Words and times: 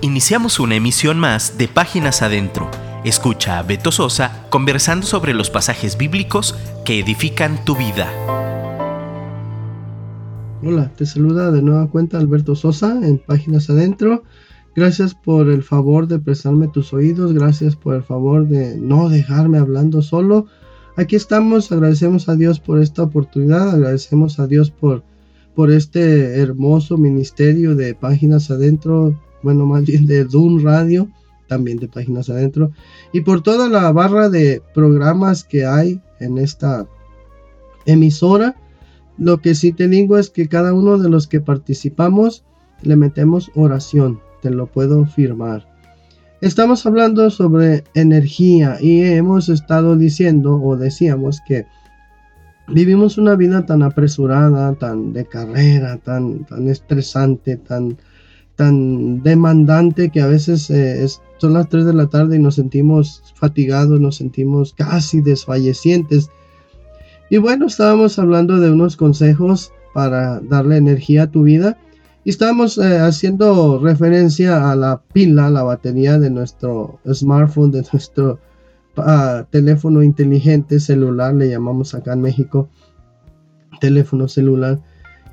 Iniciamos 0.00 0.60
una 0.60 0.76
emisión 0.76 1.18
más 1.18 1.58
de 1.58 1.66
Páginas 1.66 2.22
Adentro. 2.22 2.70
Escucha 3.04 3.58
a 3.58 3.64
Beto 3.64 3.90
Sosa 3.90 4.46
conversando 4.48 5.04
sobre 5.04 5.34
los 5.34 5.50
pasajes 5.50 5.98
bíblicos 5.98 6.54
que 6.84 7.00
edifican 7.00 7.64
tu 7.64 7.74
vida. 7.74 8.06
Hola, 10.62 10.92
te 10.94 11.04
saluda 11.04 11.50
de 11.50 11.62
nueva 11.62 11.88
cuenta 11.88 12.16
Alberto 12.16 12.54
Sosa 12.54 13.00
en 13.02 13.18
Páginas 13.18 13.70
Adentro. 13.70 14.22
Gracias 14.76 15.16
por 15.16 15.48
el 15.48 15.64
favor 15.64 16.06
de 16.06 16.20
prestarme 16.20 16.68
tus 16.68 16.92
oídos, 16.92 17.32
gracias 17.32 17.74
por 17.74 17.96
el 17.96 18.04
favor 18.04 18.46
de 18.46 18.76
no 18.76 19.08
dejarme 19.08 19.58
hablando 19.58 20.00
solo. 20.00 20.46
Aquí 20.96 21.16
estamos, 21.16 21.72
agradecemos 21.72 22.28
a 22.28 22.36
Dios 22.36 22.60
por 22.60 22.80
esta 22.80 23.02
oportunidad, 23.02 23.70
agradecemos 23.70 24.38
a 24.38 24.46
Dios 24.46 24.70
por, 24.70 25.02
por 25.56 25.72
este 25.72 26.38
hermoso 26.38 26.96
ministerio 26.98 27.74
de 27.74 27.96
Páginas 27.96 28.52
Adentro 28.52 29.16
bueno, 29.42 29.66
más 29.66 29.84
bien 29.84 30.06
de 30.06 30.24
Doom 30.24 30.62
Radio, 30.62 31.08
también 31.48 31.78
de 31.78 31.88
páginas 31.88 32.28
adentro, 32.28 32.70
y 33.12 33.22
por 33.22 33.42
toda 33.42 33.68
la 33.68 33.90
barra 33.92 34.28
de 34.28 34.62
programas 34.74 35.44
que 35.44 35.64
hay 35.64 36.00
en 36.20 36.38
esta 36.38 36.86
emisora. 37.86 38.54
Lo 39.16 39.38
que 39.38 39.54
sí 39.54 39.72
te 39.72 39.88
digo 39.88 40.16
es 40.18 40.30
que 40.30 40.48
cada 40.48 40.72
uno 40.72 40.98
de 40.98 41.08
los 41.08 41.26
que 41.26 41.40
participamos 41.40 42.44
le 42.82 42.94
metemos 42.94 43.50
oración, 43.54 44.20
te 44.42 44.50
lo 44.50 44.66
puedo 44.66 45.04
firmar. 45.06 45.66
Estamos 46.40 46.86
hablando 46.86 47.30
sobre 47.30 47.82
energía 47.94 48.76
y 48.80 49.02
hemos 49.02 49.48
estado 49.48 49.96
diciendo 49.96 50.60
o 50.62 50.76
decíamos 50.76 51.40
que 51.44 51.66
vivimos 52.68 53.18
una 53.18 53.34
vida 53.34 53.66
tan 53.66 53.82
apresurada, 53.82 54.72
tan 54.74 55.12
de 55.12 55.24
carrera, 55.24 55.96
tan, 55.96 56.44
tan 56.44 56.68
estresante, 56.68 57.56
tan 57.56 57.98
tan 58.58 59.22
demandante 59.22 60.10
que 60.10 60.20
a 60.20 60.26
veces 60.26 60.68
eh, 60.68 61.06
son 61.36 61.52
las 61.52 61.68
3 61.68 61.86
de 61.86 61.92
la 61.94 62.08
tarde 62.08 62.36
y 62.36 62.40
nos 62.40 62.56
sentimos 62.56 63.22
fatigados, 63.36 64.00
nos 64.00 64.16
sentimos 64.16 64.74
casi 64.74 65.20
desfallecientes. 65.20 66.28
Y 67.30 67.38
bueno, 67.38 67.66
estábamos 67.66 68.18
hablando 68.18 68.58
de 68.58 68.72
unos 68.72 68.96
consejos 68.96 69.72
para 69.94 70.40
darle 70.40 70.76
energía 70.76 71.22
a 71.22 71.30
tu 71.30 71.44
vida. 71.44 71.78
Y 72.24 72.30
estábamos 72.30 72.78
eh, 72.78 72.98
haciendo 72.98 73.78
referencia 73.78 74.72
a 74.72 74.74
la 74.74 75.02
pila, 75.12 75.50
la 75.50 75.62
batería 75.62 76.18
de 76.18 76.28
nuestro 76.28 76.98
smartphone, 77.08 77.70
de 77.70 77.86
nuestro 77.92 78.40
ah, 78.96 79.46
teléfono 79.50 80.02
inteligente 80.02 80.80
celular, 80.80 81.32
le 81.32 81.48
llamamos 81.48 81.94
acá 81.94 82.14
en 82.14 82.22
México, 82.22 82.68
teléfono 83.80 84.26
celular 84.26 84.80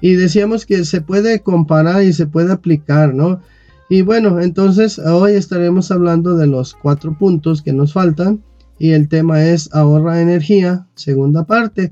y 0.06 0.14
decíamos 0.14 0.68
que 0.68 0.86
se 0.86 1.02
puede 1.02 1.40
comparar 1.40 2.04
y 2.04 2.14
se 2.14 2.28
puede 2.28 2.54
aplicar, 2.54 3.16
¿no? 3.16 3.42
Y 3.90 4.04
bueno, 4.04 4.40
entonces 4.40 5.00
hoy 5.00 5.32
estaremos 5.32 5.90
hablando 5.90 6.38
de 6.38 6.46
los 6.46 6.76
cuatro 6.76 7.18
puntos 7.18 7.64
que 7.64 7.74
nos 7.74 7.94
faltan 7.94 8.44
y 8.78 8.92
el 8.92 9.10
tema 9.10 9.44
es 9.44 9.74
ahorra 9.74 10.22
energía, 10.22 10.86
segunda 10.94 11.46
parte. 11.46 11.92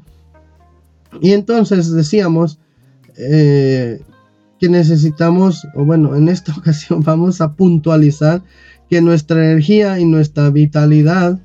Y 1.21 1.31
entonces 1.31 1.91
decíamos 1.91 2.59
eh, 3.17 3.99
que 4.59 4.69
necesitamos, 4.69 5.67
o 5.73 5.83
bueno, 5.83 6.15
en 6.15 6.29
esta 6.29 6.53
ocasión 6.57 7.01
vamos 7.01 7.41
a 7.41 7.53
puntualizar 7.53 8.43
que 8.91 9.01
nuestra 9.01 9.43
energía 9.43 9.99
y 9.99 10.05
nuestra 10.05 10.51
vitalidad 10.51 11.39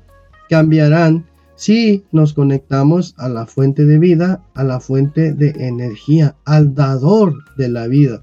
cambiarán 0.51 1.25
si 1.59 2.05
nos 2.13 2.33
conectamos 2.33 3.13
a 3.17 3.27
la 3.27 3.45
fuente 3.45 3.83
de 3.83 3.99
vida, 3.99 4.41
a 4.53 4.63
la 4.63 4.79
fuente 4.79 5.33
de 5.33 5.49
energía, 5.67 6.37
al 6.45 6.73
dador 6.73 7.35
de 7.57 7.67
la 7.67 7.87
vida. 7.87 8.21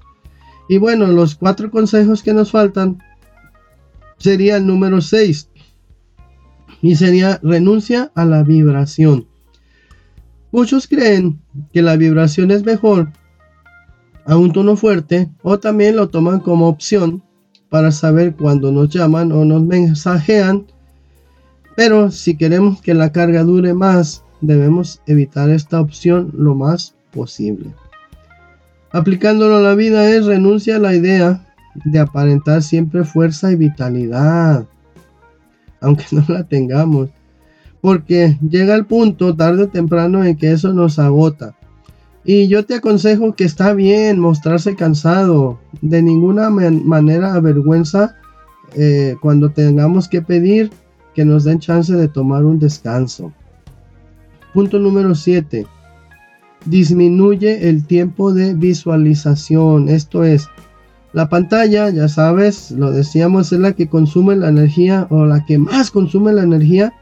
Y 0.67 0.79
bueno, 0.79 1.05
los 1.05 1.35
cuatro 1.35 1.69
consejos 1.69 2.23
que 2.23 2.33
nos 2.33 2.49
faltan 2.49 2.97
sería 4.17 4.57
el 4.57 4.65
número 4.65 5.01
6 5.01 5.51
y 6.81 6.95
sería 6.95 7.39
renuncia 7.43 8.11
a 8.15 8.25
la 8.25 8.41
vibración. 8.41 9.27
Muchos 10.51 10.87
creen 10.87 11.39
que 11.71 11.83
la 11.83 11.95
vibración 11.95 12.49
es 12.49 12.65
mejor 12.65 13.11
a 14.25 14.35
un 14.35 14.51
tono 14.51 14.75
fuerte 14.75 15.29
o 15.43 15.59
también 15.59 15.95
lo 15.95 16.09
toman 16.09 16.39
como 16.39 16.67
opción 16.67 17.21
para 17.69 17.91
saber 17.91 18.35
cuando 18.35 18.71
nos 18.71 18.89
llaman 18.89 19.31
o 19.31 19.45
nos 19.45 19.61
mensajean 19.61 20.65
pero 21.77 22.09
si 22.09 22.35
queremos 22.35 22.81
que 22.81 22.95
la 22.95 23.11
carga 23.11 23.43
dure 23.43 23.75
más, 23.75 24.23
debemos 24.41 24.99
evitar 25.05 25.51
esta 25.51 25.79
opción 25.79 26.31
lo 26.35 26.55
más 26.55 26.95
posible. 27.11 27.71
Aplicándolo 28.91 29.57
a 29.57 29.61
la 29.61 29.75
vida 29.75 30.09
es 30.09 30.25
renuncia 30.25 30.77
a 30.77 30.79
la 30.79 30.95
idea 30.95 31.45
de 31.85 31.99
aparentar 31.99 32.63
siempre 32.63 33.03
fuerza 33.03 33.51
y 33.51 33.57
vitalidad, 33.57 34.65
aunque 35.79 36.05
no 36.13 36.25
la 36.27 36.45
tengamos, 36.45 37.09
porque 37.79 38.39
llega 38.41 38.73
el 38.73 38.87
punto 38.87 39.35
tarde 39.35 39.65
o 39.65 39.69
temprano 39.69 40.23
en 40.23 40.35
que 40.35 40.53
eso 40.53 40.73
nos 40.73 40.97
agota. 40.97 41.55
Y 42.25 42.47
yo 42.47 42.65
te 42.65 42.73
aconsejo 42.73 43.35
que 43.35 43.43
está 43.43 43.73
bien 43.73 44.19
mostrarse 44.19 44.75
cansado, 44.75 45.59
de 45.83 46.01
ninguna 46.01 46.49
manera 46.49 47.35
avergüenza 47.35 48.15
eh, 48.73 49.15
cuando 49.21 49.51
tengamos 49.51 50.07
que 50.07 50.23
pedir 50.23 50.71
que 51.17 51.25
nos 51.25 51.45
den 51.45 51.57
chance 51.57 51.91
de 51.91 52.07
tomar 52.07 52.45
un 52.45 52.59
descanso. 52.59 53.33
Punto 54.53 54.77
número 54.77 55.15
7. 55.15 55.65
Disminuye 56.63 57.69
el 57.69 57.87
tiempo 57.87 58.35
de 58.35 58.53
visualización. 58.53 59.89
Esto 59.89 60.23
es, 60.23 60.47
la 61.13 61.27
pantalla, 61.27 61.89
ya 61.89 62.07
sabes, 62.07 62.69
lo 62.69 62.91
decíamos, 62.91 63.51
es 63.51 63.59
la 63.59 63.73
que 63.73 63.89
consume 63.89 64.35
la 64.35 64.49
energía 64.49 65.07
o 65.09 65.25
la 65.25 65.43
que 65.43 65.57
más 65.57 65.89
consume 65.89 66.33
la 66.33 66.43
energía. 66.43 66.93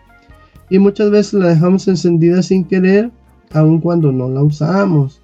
Y 0.69 0.79
muchas 0.79 1.11
veces 1.11 1.33
la 1.33 1.49
dejamos 1.49 1.85
encendida 1.89 2.41
sin 2.41 2.63
querer, 2.63 3.11
aun 3.51 3.81
cuando 3.81 4.13
no 4.13 4.29
la 4.29 4.43
usamos. 4.43 5.21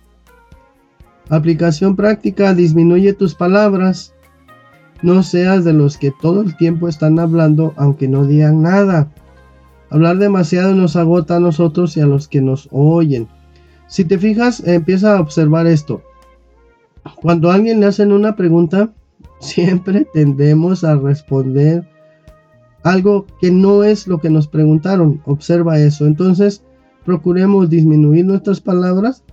Aplicación 1.29 1.95
práctica, 1.95 2.53
disminuye 2.53 3.13
tus 3.13 3.35
palabras. 3.35 4.13
No 5.01 5.23
seas 5.23 5.63
de 5.63 5.73
los 5.73 5.97
que 5.97 6.11
todo 6.21 6.41
el 6.41 6.55
tiempo 6.57 6.87
están 6.87 7.19
hablando 7.19 7.73
aunque 7.75 8.07
no 8.07 8.25
digan 8.25 8.61
nada. 8.61 9.09
Hablar 9.89 10.17
demasiado 10.17 10.75
nos 10.75 10.95
agota 10.95 11.37
a 11.37 11.39
nosotros 11.39 11.97
y 11.97 12.01
a 12.01 12.05
los 12.05 12.27
que 12.27 12.41
nos 12.41 12.69
oyen. 12.71 13.27
Si 13.87 14.05
te 14.05 14.17
fijas, 14.17 14.65
empieza 14.65 15.17
a 15.17 15.21
observar 15.21 15.67
esto. 15.67 16.01
Cuando 17.21 17.51
a 17.51 17.55
alguien 17.55 17.79
le 17.79 17.87
hacen 17.87 18.11
una 18.11 18.35
pregunta, 18.35 18.93
siempre 19.39 20.07
tendemos 20.13 20.83
a 20.83 20.95
responder 20.95 21.87
algo 22.83 23.25
que 23.39 23.51
no 23.51 23.83
es 23.83 24.07
lo 24.07 24.19
que 24.19 24.29
nos 24.29 24.47
preguntaron. 24.47 25.21
Observa 25.25 25.79
eso. 25.79 26.05
Entonces, 26.05 26.63
procuremos 27.05 27.69
disminuir 27.69 28.25
nuestras 28.25 28.61
palabras 28.61 29.23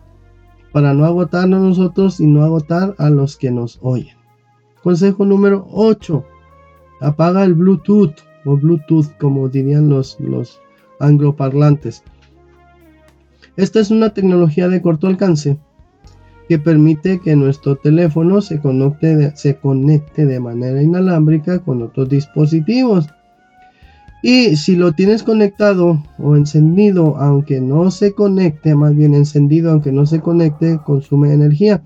para 0.72 0.92
no 0.92 1.04
agotarnos 1.04 1.62
nosotros 1.62 2.20
y 2.20 2.26
no 2.26 2.42
agotar 2.42 2.94
a 2.98 3.10
los 3.10 3.36
que 3.36 3.50
nos 3.50 3.78
oyen. 3.80 4.17
Consejo 4.82 5.24
número 5.24 5.66
8. 5.72 6.24
Apaga 7.00 7.44
el 7.44 7.54
Bluetooth 7.54 8.14
o 8.44 8.56
Bluetooth 8.56 9.06
como 9.18 9.48
dirían 9.48 9.88
los, 9.88 10.18
angloparlantes. 11.00 12.02
Esta 13.56 13.80
es 13.80 13.90
una 13.90 14.14
tecnología 14.14 14.68
de 14.68 14.80
corto 14.80 15.08
alcance 15.08 15.58
que 16.48 16.58
permite 16.58 17.20
que 17.20 17.36
nuestro 17.36 17.76
teléfono 17.76 18.40
se 18.40 18.60
conecte 18.60 20.26
de 20.26 20.40
manera 20.40 20.82
inalámbrica 20.82 21.58
con 21.58 21.82
otros 21.82 22.08
dispositivos. 22.08 23.08
Y 24.22 24.56
si 24.56 24.74
lo 24.74 24.92
tienes 24.92 25.22
conectado 25.22 26.02
o 26.18 26.36
encendido, 26.36 27.16
aunque 27.18 27.60
no 27.60 27.90
se 27.90 28.14
conecte, 28.14 28.74
más 28.74 28.96
bien 28.96 29.14
encendido, 29.14 29.70
aunque 29.70 29.92
no 29.92 30.06
se 30.06 30.20
conecte, 30.20 30.78
consume 30.84 31.32
energía. 31.32 31.84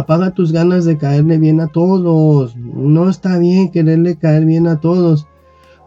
Apaga 0.00 0.30
tus 0.30 0.50
ganas 0.50 0.86
de 0.86 0.96
caerle 0.96 1.36
bien 1.36 1.60
a 1.60 1.68
todos. 1.68 2.56
No 2.56 3.10
está 3.10 3.36
bien 3.36 3.70
quererle 3.70 4.16
caer 4.16 4.46
bien 4.46 4.66
a 4.66 4.80
todos. 4.80 5.26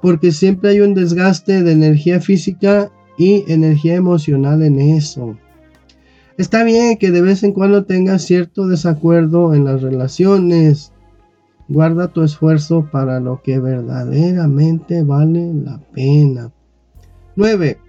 Porque 0.03 0.31
siempre 0.31 0.69
hay 0.69 0.81
un 0.81 0.93
desgaste 0.93 1.63
de 1.63 1.71
energía 1.71 2.19
física 2.19 2.91
y 3.17 3.43
energía 3.51 3.95
emocional 3.95 4.61
en 4.61 4.79
eso. 4.79 5.35
Está 6.37 6.63
bien 6.63 6.97
que 6.99 7.09
de 7.09 7.21
vez 7.21 7.41
en 7.41 7.53
cuando 7.53 7.85
tengas 7.85 8.21
cierto 8.21 8.67
desacuerdo 8.67 9.55
en 9.55 9.65
las 9.65 9.81
relaciones. 9.81 10.91
Guarda 11.67 12.09
tu 12.09 12.21
esfuerzo 12.21 12.87
para 12.91 13.19
lo 13.19 13.41
que 13.41 13.57
verdaderamente 13.57 15.01
vale 15.01 15.55
la 15.55 15.79
pena. 15.91 16.51
9. 17.35 17.79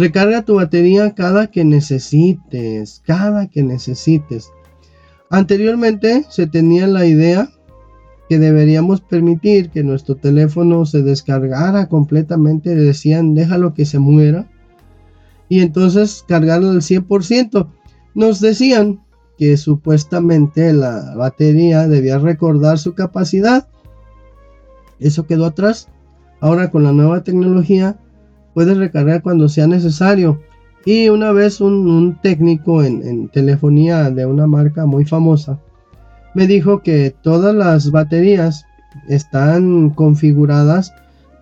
Recarga 0.00 0.46
tu 0.46 0.54
batería 0.54 1.14
cada 1.14 1.48
que 1.48 1.62
necesites, 1.62 3.02
cada 3.04 3.48
que 3.48 3.62
necesites. 3.62 4.50
Anteriormente 5.28 6.24
se 6.30 6.46
tenía 6.46 6.86
la 6.86 7.04
idea 7.04 7.50
que 8.26 8.38
deberíamos 8.38 9.02
permitir 9.02 9.68
que 9.68 9.82
nuestro 9.82 10.16
teléfono 10.16 10.86
se 10.86 11.02
descargara 11.02 11.90
completamente, 11.90 12.74
decían 12.74 13.34
déjalo 13.34 13.74
que 13.74 13.84
se 13.84 13.98
muera 13.98 14.50
y 15.50 15.60
entonces 15.60 16.24
cargarlo 16.26 16.70
al 16.70 16.80
100%. 16.80 17.68
Nos 18.14 18.40
decían 18.40 19.02
que 19.36 19.58
supuestamente 19.58 20.72
la 20.72 21.14
batería 21.14 21.86
debía 21.86 22.16
recordar 22.16 22.78
su 22.78 22.94
capacidad. 22.94 23.68
Eso 24.98 25.26
quedó 25.26 25.44
atrás. 25.44 25.88
Ahora 26.40 26.70
con 26.70 26.84
la 26.84 26.92
nueva 26.92 27.22
tecnología 27.22 27.98
puedes 28.54 28.76
recargar 28.76 29.22
cuando 29.22 29.48
sea 29.48 29.66
necesario. 29.66 30.40
Y 30.84 31.08
una 31.08 31.32
vez 31.32 31.60
un, 31.60 32.18
técnico 32.22 32.82
en, 32.82 33.28
telefonía 33.28 34.10
de 34.10 34.26
una 34.26 34.46
marca 34.46 34.86
muy 34.86 35.04
famosa 35.04 35.58
me 36.34 36.46
dijo 36.46 36.82
que 36.82 37.14
todas 37.22 37.54
las 37.54 37.90
baterías 37.90 38.64
están 39.08 39.90
configuradas 39.90 40.92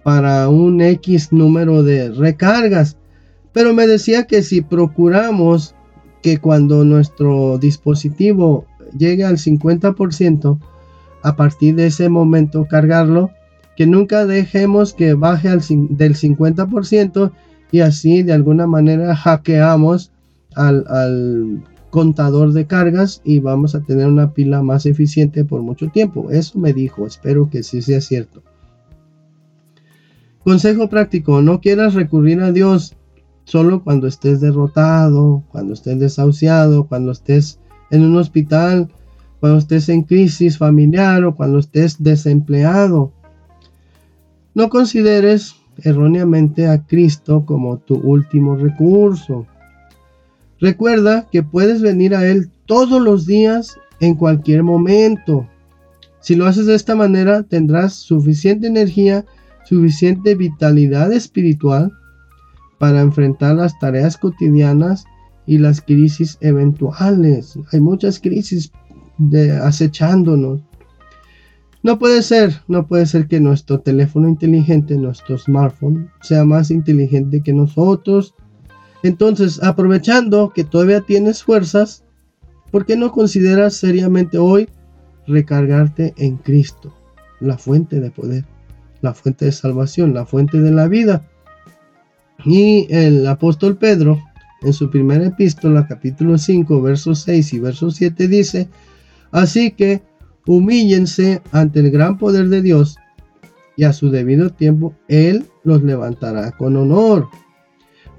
para 0.03 0.49
un 0.49 0.81
X 0.81 1.33
número 1.33 1.83
de 1.83 2.11
recargas. 2.11 2.97
Pero 3.53 3.75
me 3.75 3.87
decía 3.87 4.25
que 4.25 4.43
si 4.43 4.63
procuramos 4.63 5.75
que 6.23 6.39
cuando 6.39 6.85
nuestro 6.85 7.59
dispositivo 7.59 8.67
llegue 8.97 9.25
al 9.25 9.37
50%, 9.37 10.59
a 11.23 11.37
partir 11.37 11.75
de 11.75 11.87
ese 11.87 12.09
momento 12.09 12.67
cargarlo, 12.67 13.31
que 13.79 13.87
nunca 13.87 14.27
dejemos 14.27 14.93
que 14.93 15.15
baje 15.15 15.49
al, 15.49 15.61
del 15.61 16.17
50% 16.17 17.31
y 17.71 17.79
así 17.79 18.25
de 18.25 18.33
alguna 18.33 18.67
manera 18.67 19.15
hackeamos 19.15 20.11
al, 20.57 21.63
contador 21.91 22.53
de 22.55 22.67
cargas 22.67 23.23
y 23.25 23.39
vamos 23.39 23.77
a 23.77 23.81
tener 23.85 24.09
una 24.09 24.35
pila 24.35 24.65
más 24.65 24.85
eficiente 24.85 25.45
por 25.45 25.63
mucho 25.63 25.91
tiempo. 25.91 26.29
Eso 26.33 26.59
me 26.59 26.73
dijo, 26.73 27.07
espero 27.07 27.51
que 27.51 27.63
sí 27.63 27.81
sea 27.81 28.01
cierto. 28.01 28.43
Consejo 30.43 30.89
práctico, 30.89 31.41
no 31.41 31.61
quieras 31.61 31.95
recurrir 31.95 32.41
a 32.41 32.51
Dios 32.51 32.97
solo 33.45 33.85
cuando 33.85 34.09
estés 34.09 34.41
derrotado, 34.41 35.45
cuando 35.53 35.75
estés 35.75 36.01
desahuciado, 36.01 36.89
cuando 36.89 37.13
estés 37.13 37.61
en 37.93 38.03
un 38.03 38.17
hospital, 38.17 38.89
cuando 39.39 39.59
estés 39.59 39.89
en 39.89 40.03
crisis 40.03 40.59
familiar 40.59 41.23
o 41.23 41.37
cuando 41.37 41.61
estés 41.61 42.03
desempleado. 42.03 43.13
No 44.59 44.71
consideres 44.71 45.55
erróneamente 45.85 46.67
a 46.67 46.85
Cristo 46.85 47.47
como 47.47 47.79
tu 47.79 47.95
último 47.95 48.57
recurso. 48.57 49.47
Recuerda 50.59 51.29
que 51.31 51.45
puedes 51.45 51.81
venir 51.81 52.13
a 52.13 52.27
Él 52.27 52.51
todos 52.67 53.01
los 53.01 53.25
días 53.25 53.79
en 54.01 54.17
cualquier 54.17 54.65
momento. 54.65 55.47
Si 56.19 56.35
lo 56.35 56.45
haces 56.45 56.67
de 56.67 56.75
esta 56.75 56.97
manera, 56.97 57.45
tendrás 57.45 57.93
suficiente 57.93 58.67
energía, 58.67 59.25
suficiente 59.65 60.35
vitalidad 60.35 61.13
espiritual 61.13 61.93
para 62.79 63.01
enfrentar 63.01 63.55
las 63.55 63.79
tareas 63.79 64.17
cotidianas 64.17 65.05
y 65.47 65.59
las 65.59 65.81
crisis 65.81 66.37
eventuales. 66.41 67.57
Hay 67.73 67.79
muchas 67.79 68.19
crisis 68.19 68.73
de 69.19 69.53
acechándonos. 69.53 70.63
No 71.83 71.99
puede 71.99 72.23
ser, 72.23 72.63
no 72.67 72.87
puede 72.87 73.07
ser 73.07 73.29
que 73.29 73.41
nuestro 73.41 73.81
teléfono 73.81 74.29
inteligente, 74.29 74.97
nuestro 74.97 75.39
smartphone, 75.39 76.11
sea 76.21 76.45
más 76.45 76.71
inteligente 76.71 77.41
que 77.41 77.53
nosotros. 77.53 78.35
Entonces, 79.05 79.63
aprovechando 79.63 80.53
que 80.53 80.65
todavía 80.65 81.03
tienes 81.03 81.45
fuerzas, 81.45 82.05
¿por 82.73 82.85
qué 82.85 82.97
no 82.97 83.13
consideras 83.13 83.75
seriamente 83.75 84.39
hoy 84.39 84.69
recargarte 85.27 86.15
en 86.17 86.37
Cristo, 86.39 86.93
la 87.39 87.59
fuente 87.59 88.01
de 88.01 88.11
poder, 88.11 88.45
la 89.01 89.15
fuente 89.15 89.45
de 89.45 89.53
salvación, 89.53 90.15
la 90.15 90.27
fuente 90.27 90.61
de 90.61 90.73
la 90.73 90.89
vida? 90.89 91.29
Y 92.45 92.89
el 92.91 93.25
apóstol 93.29 93.77
Pedro, 93.77 94.21
en 94.63 94.73
su 94.73 94.91
primera 94.91 95.27
epístola, 95.27 95.87
capítulo 95.87 96.39
5, 96.39 96.83
versos 96.83 97.21
6 97.21 97.53
y 97.53 97.59
verso 97.61 97.93
7, 97.93 98.27
dice, 98.27 98.69
Así 99.31 99.71
que 99.71 100.03
humíllense 100.49 101.43
ante 101.53 101.81
el 101.81 101.91
gran 101.91 102.17
poder 102.17 102.49
de 102.49 102.62
Dios 102.62 102.97
y 103.77 103.85
a 103.85 103.93
su 103.93 104.11
debido 104.11 104.50
tiempo 104.50 104.95
Él 105.06 105.45
los 105.62 105.83
levantará 105.85 106.53
con 106.53 106.77
honor. 106.77 107.29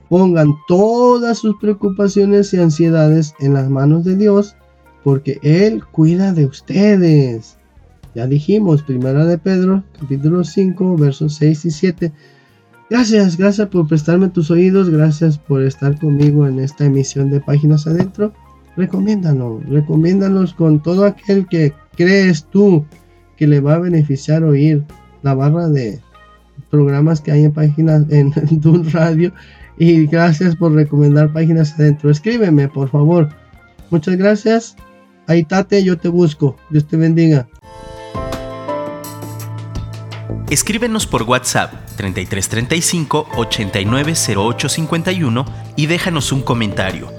Pongan 0.09 0.53
todas 0.67 1.39
sus 1.39 1.57
preocupaciones 1.59 2.53
y 2.53 2.59
ansiedades 2.59 3.33
en 3.39 3.55
las 3.55 3.69
manos 3.69 4.05
de 4.05 4.15
Dios, 4.15 4.55
porque 5.03 5.39
Él 5.41 5.83
cuida 5.83 6.31
de 6.31 6.45
ustedes. 6.45 7.57
Ya 8.13 8.27
dijimos, 8.27 8.83
primera 8.83 9.25
de 9.25 9.37
Pedro, 9.39 9.83
capítulo 9.99 10.43
5, 10.43 10.97
versos 10.97 11.33
6 11.35 11.65
y 11.65 11.71
7. 11.71 12.11
Gracias, 12.91 13.37
gracias 13.37 13.67
por 13.69 13.87
prestarme 13.87 14.29
tus 14.29 14.51
oídos, 14.51 14.89
gracias 14.89 15.39
por 15.39 15.63
estar 15.63 15.99
conmigo 15.99 16.47
en 16.47 16.59
esta 16.59 16.85
emisión 16.85 17.31
de 17.31 17.39
Páginas 17.39 17.87
Adentro. 17.87 18.33
Recomiéndanos, 18.77 19.65
recomiéndanos 19.65 20.53
con 20.53 20.81
todo 20.81 21.05
aquel 21.05 21.47
que 21.47 21.73
crees 21.95 22.45
tú 22.45 22.85
que 23.35 23.47
le 23.47 23.59
va 23.59 23.75
a 23.75 23.79
beneficiar 23.79 24.43
oír 24.43 24.83
la 25.21 25.33
barra 25.33 25.67
de 25.69 25.99
programas 26.69 27.21
que 27.21 27.31
hay 27.31 27.45
en 27.45 27.51
páginas 27.51 28.05
en 28.09 28.31
Dun 28.51 28.89
Radio 28.91 29.33
y 29.77 30.05
gracias 30.07 30.55
por 30.55 30.73
recomendar 30.73 31.31
páginas 31.31 31.73
adentro. 31.73 32.11
Escríbeme, 32.11 32.67
por 32.67 32.89
favor. 32.89 33.29
Muchas 33.89 34.17
gracias. 34.17 34.75
Ahí 35.27 35.43
tate, 35.43 35.83
yo 35.83 35.97
te 35.97 36.09
busco. 36.09 36.57
Dios 36.69 36.87
te 36.87 36.97
bendiga. 36.97 37.47
Escríbenos 40.49 41.05
por 41.05 41.23
WhatsApp 41.23 41.71
3335 41.95 43.27
890851 43.35 45.45
y 45.75 45.85
déjanos 45.85 46.31
un 46.31 46.41
comentario. 46.41 47.18